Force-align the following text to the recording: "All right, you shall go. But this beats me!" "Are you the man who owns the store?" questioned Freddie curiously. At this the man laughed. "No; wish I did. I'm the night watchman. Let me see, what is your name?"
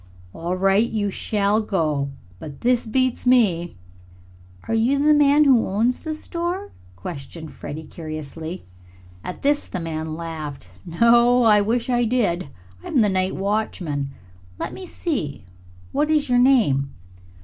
"All 0.33 0.55
right, 0.57 0.89
you 0.89 1.11
shall 1.11 1.61
go. 1.61 2.09
But 2.39 2.61
this 2.61 2.87
beats 2.87 3.27
me!" 3.27 3.75
"Are 4.67 4.73
you 4.73 4.97
the 4.97 5.13
man 5.13 5.43
who 5.43 5.67
owns 5.67 6.01
the 6.01 6.15
store?" 6.15 6.71
questioned 6.95 7.51
Freddie 7.51 7.85
curiously. 7.85 8.65
At 9.23 9.43
this 9.43 9.67
the 9.67 9.79
man 9.79 10.15
laughed. 10.15 10.71
"No; 10.87 11.41
wish 11.63 11.87
I 11.87 12.05
did. 12.05 12.49
I'm 12.83 13.01
the 13.01 13.09
night 13.09 13.35
watchman. 13.35 14.09
Let 14.57 14.73
me 14.73 14.87
see, 14.87 15.45
what 15.91 16.09
is 16.09 16.29
your 16.29 16.39
name?" 16.39 16.89